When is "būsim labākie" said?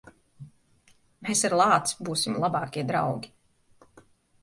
2.09-2.89